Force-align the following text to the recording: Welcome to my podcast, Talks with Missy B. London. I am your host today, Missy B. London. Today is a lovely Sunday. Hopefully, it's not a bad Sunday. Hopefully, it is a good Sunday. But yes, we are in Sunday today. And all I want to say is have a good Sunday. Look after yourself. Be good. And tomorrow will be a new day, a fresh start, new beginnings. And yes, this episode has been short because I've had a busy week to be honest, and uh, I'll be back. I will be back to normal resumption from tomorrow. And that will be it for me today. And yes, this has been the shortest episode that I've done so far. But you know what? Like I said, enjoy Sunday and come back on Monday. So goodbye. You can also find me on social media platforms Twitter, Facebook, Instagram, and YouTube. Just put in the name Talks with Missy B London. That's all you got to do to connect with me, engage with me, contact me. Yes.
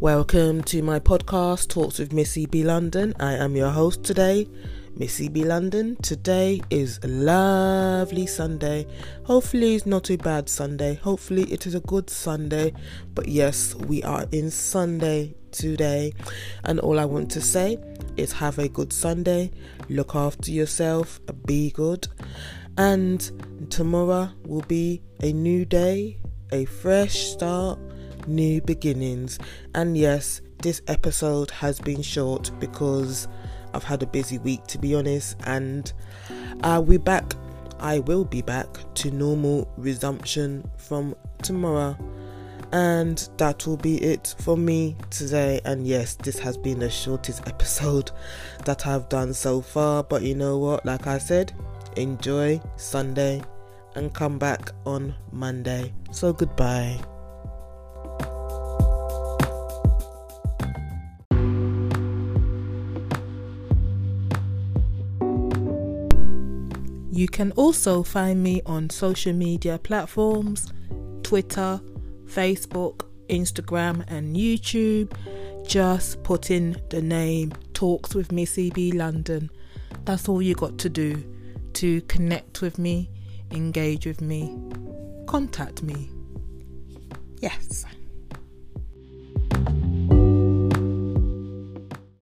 Welcome 0.00 0.62
to 0.64 0.82
my 0.82 1.00
podcast, 1.00 1.68
Talks 1.68 1.98
with 1.98 2.12
Missy 2.12 2.44
B. 2.44 2.62
London. 2.62 3.14
I 3.18 3.32
am 3.32 3.56
your 3.56 3.70
host 3.70 4.04
today, 4.04 4.46
Missy 4.94 5.30
B. 5.30 5.42
London. 5.42 5.96
Today 6.02 6.60
is 6.68 7.00
a 7.02 7.08
lovely 7.08 8.26
Sunday. 8.26 8.86
Hopefully, 9.24 9.74
it's 9.74 9.86
not 9.86 10.10
a 10.10 10.18
bad 10.18 10.50
Sunday. 10.50 10.96
Hopefully, 10.96 11.44
it 11.44 11.66
is 11.66 11.74
a 11.74 11.80
good 11.80 12.10
Sunday. 12.10 12.74
But 13.14 13.28
yes, 13.28 13.74
we 13.74 14.02
are 14.02 14.26
in 14.32 14.50
Sunday 14.50 15.34
today. 15.50 16.12
And 16.64 16.78
all 16.78 16.98
I 16.98 17.06
want 17.06 17.30
to 17.30 17.40
say 17.40 17.78
is 18.18 18.32
have 18.32 18.58
a 18.58 18.68
good 18.68 18.92
Sunday. 18.92 19.50
Look 19.88 20.14
after 20.14 20.50
yourself. 20.50 21.20
Be 21.46 21.70
good. 21.70 22.06
And 22.76 23.70
tomorrow 23.70 24.28
will 24.44 24.64
be 24.68 25.00
a 25.22 25.32
new 25.32 25.64
day, 25.64 26.18
a 26.52 26.66
fresh 26.66 27.28
start, 27.28 27.78
new 28.26 28.60
beginnings. 28.60 29.38
And 29.74 29.96
yes, 29.96 30.40
this 30.62 30.82
episode 30.88 31.50
has 31.50 31.80
been 31.80 32.02
short 32.02 32.50
because 32.58 33.28
I've 33.74 33.84
had 33.84 34.02
a 34.02 34.06
busy 34.06 34.38
week 34.38 34.66
to 34.68 34.78
be 34.78 34.94
honest, 34.94 35.36
and 35.44 35.92
uh, 36.30 36.68
I'll 36.68 36.82
be 36.82 36.96
back. 36.96 37.34
I 37.78 37.98
will 38.00 38.24
be 38.24 38.40
back 38.40 38.68
to 38.94 39.10
normal 39.10 39.70
resumption 39.76 40.68
from 40.78 41.14
tomorrow. 41.42 41.96
And 42.72 43.28
that 43.36 43.66
will 43.66 43.76
be 43.76 44.02
it 44.02 44.34
for 44.40 44.56
me 44.56 44.96
today. 45.10 45.60
And 45.64 45.86
yes, 45.86 46.14
this 46.14 46.38
has 46.40 46.56
been 46.56 46.80
the 46.80 46.90
shortest 46.90 47.46
episode 47.46 48.10
that 48.64 48.86
I've 48.86 49.08
done 49.08 49.34
so 49.34 49.60
far. 49.60 50.02
But 50.02 50.22
you 50.22 50.34
know 50.34 50.58
what? 50.58 50.84
Like 50.84 51.06
I 51.06 51.18
said, 51.18 51.52
enjoy 51.96 52.60
Sunday 52.76 53.42
and 53.94 54.12
come 54.12 54.38
back 54.38 54.72
on 54.84 55.14
Monday. 55.32 55.92
So 56.10 56.32
goodbye. 56.32 56.98
You 67.16 67.28
can 67.28 67.52
also 67.52 68.02
find 68.02 68.42
me 68.42 68.60
on 68.66 68.90
social 68.90 69.32
media 69.32 69.78
platforms 69.78 70.70
Twitter, 71.22 71.80
Facebook, 72.26 73.06
Instagram, 73.30 74.04
and 74.06 74.36
YouTube. 74.36 75.16
Just 75.66 76.22
put 76.22 76.50
in 76.50 76.78
the 76.90 77.00
name 77.00 77.54
Talks 77.72 78.14
with 78.14 78.32
Missy 78.32 78.68
B 78.68 78.92
London. 78.92 79.48
That's 80.04 80.28
all 80.28 80.42
you 80.42 80.54
got 80.54 80.76
to 80.76 80.90
do 80.90 81.24
to 81.72 82.02
connect 82.02 82.60
with 82.60 82.78
me, 82.78 83.08
engage 83.50 84.04
with 84.04 84.20
me, 84.20 84.54
contact 85.26 85.82
me. 85.82 86.10
Yes. 87.40 87.86